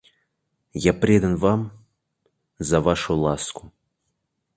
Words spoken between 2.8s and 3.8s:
вашу ласку.